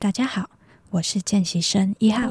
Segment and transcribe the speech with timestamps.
[0.00, 0.48] 大家好，
[0.90, 2.28] 我是见习生一号，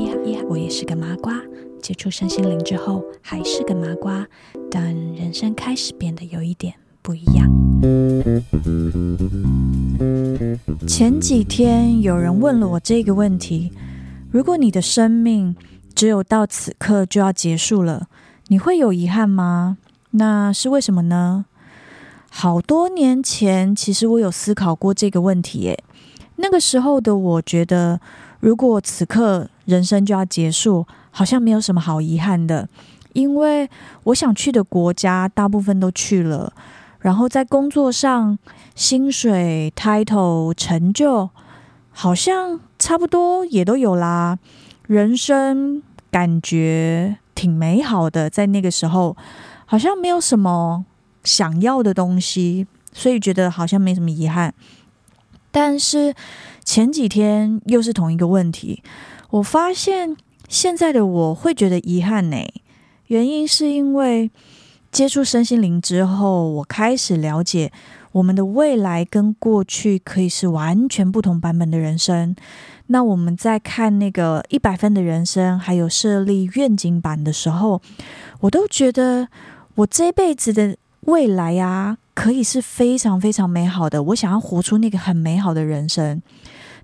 [0.48, 1.33] 我也是个麻瓜。
[1.82, 4.25] 接触身心灵之后，还是个麻瓜，
[4.71, 7.45] 但人生开始变得有一点不一样。
[10.88, 13.73] 前几天有人问了我这个问题：
[14.31, 15.54] 如果你的生命
[15.93, 18.07] 只有到此刻就要结束了，
[18.47, 19.77] 你会有遗憾吗？
[20.11, 21.43] 那是为什么呢？
[22.29, 25.84] 好多年前，其实我有思考过这个问题耶。
[26.38, 27.99] 那个时候的我觉得，
[28.39, 32.70] 如果此刻人生就要结束，好像没有什么好遗憾的，
[33.13, 33.70] 因为
[34.03, 36.53] 我想去的国家大部分都去了，
[36.99, 38.38] 然后在工作上，
[38.76, 41.29] 薪水、title、成就，
[41.91, 44.38] 好像差不多也都有啦。
[44.85, 45.81] 人生
[46.12, 49.17] 感觉挺美好的，在那个时候，
[49.65, 50.85] 好像没有什么
[51.23, 54.54] 想要的东西，所以觉得好像没什么遗憾。
[55.59, 56.13] 但是
[56.63, 58.84] 前几天又是同一个问题，
[59.31, 60.15] 我发现
[60.48, 62.37] 现在的我会觉得遗憾呢。
[63.07, 64.30] 原因是因为
[64.92, 67.72] 接触身心灵之后，我开始了解
[68.12, 72.36] 我们的未来跟过去可以是完全不同版本的人生。
[72.86, 77.82] 那我们在看那个一百分的人生，还有设立愿景版的时候，
[78.42, 79.28] 我都觉得
[79.73, 81.98] 我这辈子的未来啊。
[82.18, 86.20] 可以是非常非常美好的，我想要活出那个很美好的人生，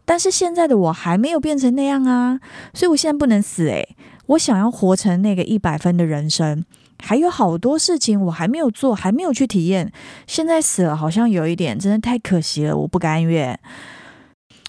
[0.06, 2.40] 但是现在的我还没有变成那样啊，
[2.76, 3.96] 所以我现在不能死诶，
[4.28, 6.64] 我想要活成那个一百分的人生，
[7.00, 9.92] 还有好多事情我还没有做，还没有去体验，
[10.28, 13.60] 现在死了好像有一点真的太可惜了，我不甘愿。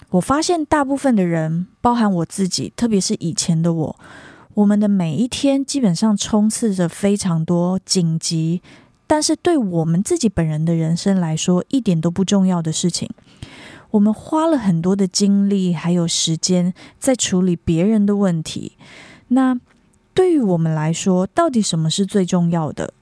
[0.09, 3.99] 我发现大部分的人，包含我自己，特别是以前的我，
[4.55, 8.63] 我们的每一天基本上充斥着非常多紧急。
[9.07, 13.09] 但是对我们自己本人的人生来说，一点都不重要的事情，
[13.91, 18.77] 我们花了很多的精力还有时间在处理别人的问题。
[19.29, 19.59] 那
[20.13, 22.93] 对于我们来说，到底什么是最重要的？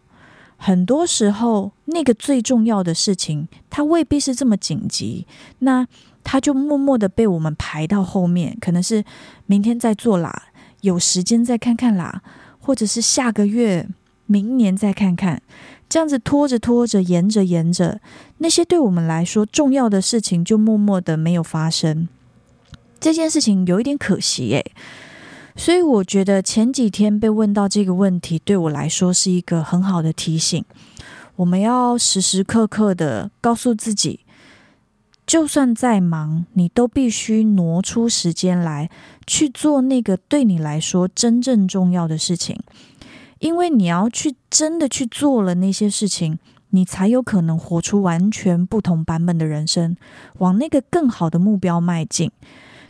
[0.57, 5.27] 很多时候，那个最重要的事情，它未必是这么紧急，
[5.59, 5.85] 那
[6.23, 9.03] 它就默默的被我们排到后面，可能是
[9.45, 10.43] 明天再做啦，
[10.81, 12.21] 有时间再看看啦，
[12.59, 13.89] 或者是下个月、
[14.33, 15.41] 明年再看看。
[15.87, 18.01] 这样子拖着拖着，延着延着，
[18.39, 22.07] 那些对我们来说重要的事情就默默的没有发生。
[22.99, 24.65] 这件事情有一点可惜耶，
[25.55, 30.65] 所以我觉得前几天被问到这个问题，对我来说是一个很好的提醒。
[31.35, 34.21] 我们要时时刻刻的告诉自己，
[35.27, 38.89] 就算再忙，你都必须挪出时间来
[39.27, 42.59] 去做那个对你来说真正重要的事情。
[43.43, 46.39] 因为你要去真的去做了那些事情，
[46.69, 49.97] 你才有可能活出完全不同版本的人生，
[50.37, 52.31] 往那个更好的目标迈进。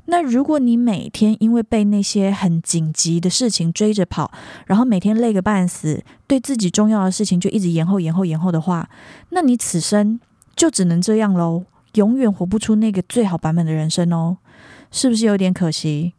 [0.06, 4.32] 那如果你每天因为被那些很紧急的事情追着跑，
[4.68, 8.88] 然后每天累个半死，对自己重要的事情就一直延后、延后、延后的话，
[9.30, 10.20] 那你此生
[10.56, 11.64] 就只能这样喽，
[11.96, 14.38] 永远活不出那个最好版本的人生哦，
[14.92, 16.14] 是不是有点可惜？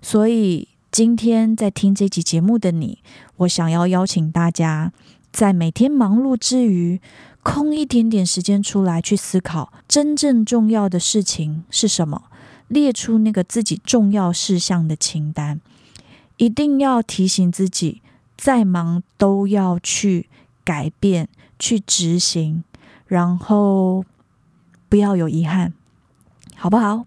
[0.00, 0.68] 所以。
[0.96, 3.00] 今天在听这集节目的你，
[3.36, 4.94] 我想要邀请大家，
[5.30, 7.02] 在每天忙碌之余，
[7.42, 12.22] 空一点点时间出来，去思考真正重要的事情是什么，
[12.68, 15.60] 列出那个自己重要事项的清单。
[16.38, 18.00] 一定要提醒自己，
[18.34, 20.30] 再忙都要去
[20.64, 22.64] 改变、去执行，
[23.06, 24.02] 然后
[24.88, 25.74] 不要有遗憾，
[26.54, 27.04] 好不好？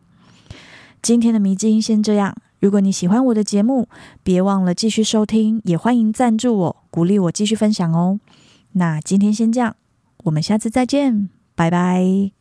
[1.01, 2.37] 今天的迷之音先这样。
[2.59, 3.87] 如果你喜欢我的节目，
[4.23, 8.19] 别忘了继续收听，也欢迎赞助我，鼓励我继续分享哦。
[8.73, 9.75] 那今天先这样，
[10.25, 12.38] 我们下次再见，拜拜。